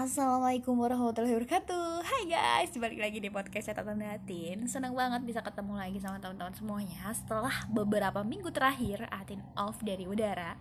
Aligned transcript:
Assalamualaikum 0.00 0.80
warahmatullahi 0.80 1.36
wabarakatuh. 1.36 2.00
Hai 2.00 2.24
guys, 2.24 2.72
balik 2.80 3.04
lagi 3.04 3.20
di 3.20 3.28
podcast 3.28 3.68
Catatan 3.68 4.00
Atin. 4.00 4.64
Senang 4.64 4.96
banget 4.96 5.20
bisa 5.28 5.44
ketemu 5.44 5.76
lagi 5.76 6.00
sama 6.00 6.16
teman-teman 6.16 6.56
semuanya 6.56 7.12
Setelah 7.12 7.68
beberapa 7.68 8.24
minggu 8.24 8.48
terakhir 8.48 9.04
Atin 9.12 9.44
off 9.60 9.76
dari 9.84 10.08
udara. 10.08 10.56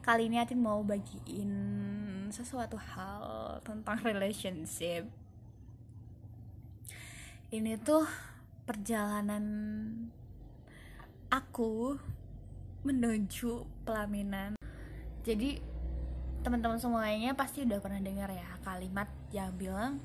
Kali 0.00 0.32
ini 0.32 0.40
Atin 0.40 0.64
mau 0.64 0.80
bagiin 0.80 1.52
sesuatu 2.32 2.80
hal 2.80 3.60
tentang 3.60 4.00
relationship. 4.08 5.04
Ini 7.52 7.76
tuh 7.84 8.08
perjalanan 8.64 9.44
aku 11.28 11.92
menuju 12.88 13.68
pelaminan. 13.84 14.56
Jadi 15.28 15.76
teman-teman 16.42 16.78
semuanya 16.78 17.34
pasti 17.34 17.66
udah 17.66 17.78
pernah 17.82 17.98
dengar 17.98 18.30
ya 18.30 18.46
kalimat 18.62 19.10
yang 19.34 19.50
bilang 19.58 19.98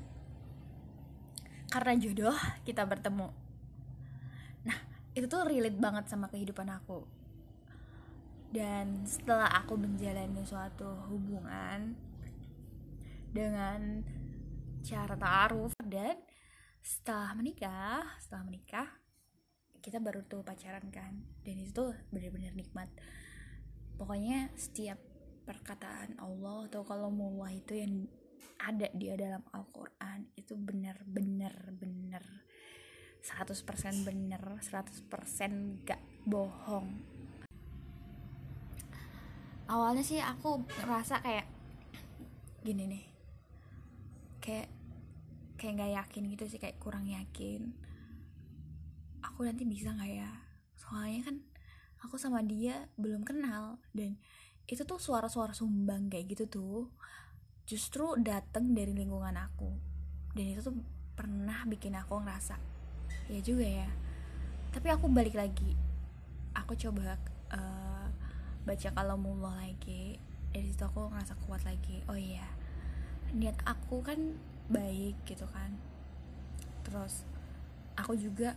karena 1.70 1.98
jodoh 1.98 2.38
kita 2.62 2.86
bertemu. 2.86 3.28
Nah, 4.62 4.78
itu 5.18 5.26
tuh 5.26 5.42
relate 5.42 5.74
banget 5.74 6.06
sama 6.06 6.30
kehidupan 6.30 6.70
aku. 6.70 7.02
Dan 8.54 9.02
setelah 9.02 9.50
aku 9.50 9.74
menjalani 9.74 10.46
suatu 10.46 10.86
hubungan 11.10 11.98
dengan 13.34 14.06
cara 14.86 15.18
taaruf 15.18 15.74
dan 15.82 16.14
setelah 16.78 17.34
menikah, 17.34 18.06
setelah 18.22 18.46
menikah 18.46 18.86
kita 19.82 19.98
baru 19.98 20.22
tuh 20.30 20.46
pacaran 20.46 20.86
kan. 20.94 21.26
Dan 21.42 21.58
itu 21.58 21.74
tuh 21.74 21.90
bener-bener 22.14 22.54
nikmat. 22.54 22.86
Pokoknya 23.98 24.54
setiap 24.54 25.13
perkataan 25.44 26.16
Allah 26.18 26.66
atau 26.66 26.82
kalau 26.82 27.12
mullah 27.12 27.52
itu 27.52 27.76
yang 27.76 28.08
ada 28.60 28.88
dia 28.96 29.14
dalam 29.14 29.44
Al-Quran 29.52 30.32
itu 30.40 30.56
benar-benar 30.56 31.54
benar 31.76 32.24
100% 33.24 34.04
bener 34.04 34.40
100% 34.40 35.84
gak 35.84 36.02
bohong. 36.28 36.88
Awalnya 39.64 40.04
sih 40.04 40.20
aku 40.20 40.60
ngerasa 40.84 41.24
kayak 41.24 41.48
gini 42.64 42.84
nih 42.84 43.04
kayak 44.44 44.68
kayak 45.56 45.74
gak 45.80 45.92
yakin 46.04 46.24
gitu 46.36 46.44
sih 46.48 46.60
kayak 46.60 46.76
kurang 46.76 47.08
yakin. 47.08 47.72
Aku 49.24 49.40
nanti 49.48 49.64
bisa 49.64 49.96
nggak 49.96 50.12
ya? 50.20 50.30
Soalnya 50.76 51.32
kan 51.32 51.36
aku 52.04 52.20
sama 52.20 52.44
dia 52.44 52.92
belum 53.00 53.24
kenal 53.24 53.80
dan 53.96 54.20
itu 54.64 54.82
tuh 54.88 54.96
suara-suara 54.96 55.52
sumbang 55.52 56.08
kayak 56.08 56.36
gitu 56.36 56.44
tuh 56.48 56.80
justru 57.68 58.16
dateng 58.20 58.72
dari 58.72 58.92
lingkungan 58.92 59.36
aku. 59.36 59.70
Dan 60.34 60.44
itu 60.50 60.60
tuh 60.64 60.74
pernah 61.14 61.62
bikin 61.68 61.94
aku 61.94 62.20
ngerasa 62.20 62.56
ya 63.30 63.40
juga 63.40 63.64
ya. 63.64 63.88
Tapi 64.72 64.88
aku 64.90 65.06
balik 65.12 65.36
lagi. 65.36 65.76
Aku 66.54 66.74
coba 66.74 67.18
uh, 67.54 68.08
baca 68.64 68.88
kalau 68.92 69.16
mau 69.20 69.36
lagi. 69.38 70.16
Dari 70.54 70.70
situ 70.70 70.86
aku 70.86 71.10
ngerasa 71.10 71.34
kuat 71.46 71.62
lagi. 71.66 72.02
Oh 72.06 72.18
iya 72.18 72.46
niat 73.34 73.58
aku 73.66 73.98
kan 74.06 74.38
baik 74.70 75.18
gitu 75.26 75.44
kan. 75.50 75.74
Terus 76.86 77.26
aku 77.98 78.14
juga 78.14 78.54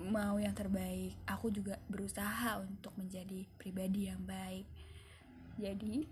mau 0.00 0.40
yang 0.40 0.56
terbaik 0.56 1.12
aku 1.28 1.52
juga 1.52 1.76
berusaha 1.92 2.64
untuk 2.64 2.96
menjadi 2.96 3.44
pribadi 3.60 4.08
yang 4.08 4.24
baik. 4.24 4.64
Jadi 5.60 6.08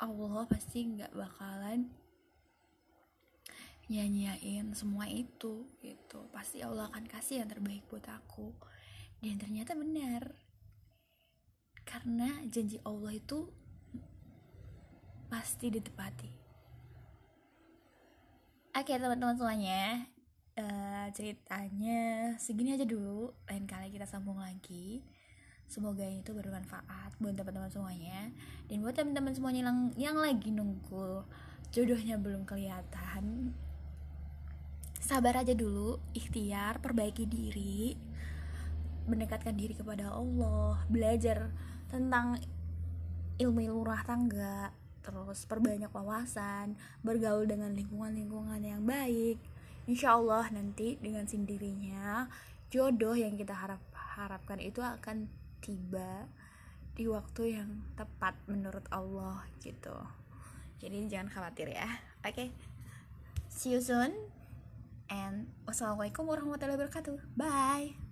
Allah 0.00 0.48
pasti 0.48 0.88
nggak 0.88 1.12
bakalan 1.12 1.92
nyanyiain 3.92 4.72
semua 4.72 5.04
itu 5.10 5.68
gitu. 5.84 6.24
Pasti 6.32 6.64
Allah 6.64 6.88
akan 6.88 7.04
kasih 7.04 7.44
yang 7.44 7.50
terbaik 7.52 7.84
buat 7.92 8.08
aku. 8.08 8.56
Dan 9.20 9.36
ternyata 9.36 9.76
benar. 9.76 10.32
Karena 11.84 12.40
janji 12.48 12.80
Allah 12.86 13.12
itu 13.12 13.50
pasti 15.28 15.68
ditepati. 15.68 16.30
Oke 18.70 18.94
teman-teman 18.96 19.34
semuanya 19.36 20.06
uh, 20.64 21.08
ceritanya 21.12 22.34
segini 22.36 22.76
aja 22.76 22.84
dulu. 22.84 23.32
Lain 23.48 23.64
kali 23.64 23.92
kita 23.92 24.04
sambung 24.08 24.40
lagi. 24.40 25.04
Semoga 25.70 26.02
ini 26.02 26.20
tuh 26.26 26.34
bermanfaat 26.34 27.14
buat 27.22 27.38
teman-teman 27.38 27.70
semuanya. 27.70 28.34
Dan 28.66 28.82
buat 28.82 28.98
teman-teman 28.98 29.32
semuanya 29.32 29.70
yang, 29.70 29.80
yang 29.94 30.16
lagi 30.18 30.50
nunggu 30.50 31.22
jodohnya 31.70 32.18
belum 32.18 32.42
kelihatan 32.42 33.54
sabar 34.98 35.46
aja 35.46 35.54
dulu. 35.54 36.02
Ikhtiar 36.12 36.82
perbaiki 36.82 37.24
diri. 37.24 37.94
Mendekatkan 39.06 39.54
diri 39.54 39.78
kepada 39.78 40.10
Allah. 40.10 40.82
Belajar 40.90 41.54
tentang 41.86 42.42
ilmu-ilmu 43.38 43.86
rumah 43.86 44.02
tangga. 44.02 44.74
Terus 45.00 45.46
perbanyak 45.46 45.94
wawasan. 45.94 46.74
Bergaul 47.06 47.46
dengan 47.46 47.72
lingkungan-lingkungan 47.72 48.60
yang 48.60 48.82
baik 48.82 49.59
insya 49.88 50.16
Allah 50.16 50.48
nanti 50.52 50.96
dengan 51.00 51.24
sendirinya 51.24 52.28
jodoh 52.68 53.16
yang 53.16 53.36
kita 53.36 53.54
harap 53.56 53.82
harapkan 53.94 54.60
itu 54.60 54.82
akan 54.84 55.30
tiba 55.64 56.28
di 56.96 57.08
waktu 57.08 57.56
yang 57.60 57.70
tepat 57.96 58.36
menurut 58.50 58.84
Allah 58.92 59.46
gitu. 59.64 59.94
Jadi 60.80 61.08
jangan 61.08 61.28
khawatir 61.28 61.72
ya. 61.72 61.88
Oke. 62.24 62.32
Okay? 62.32 62.48
see 63.50 63.74
you 63.74 63.82
soon 63.82 64.14
and 65.10 65.50
wassalamualaikum 65.66 66.24
warahmatullahi 66.24 66.78
wabarakatuh. 66.78 67.18
Bye 67.36 68.09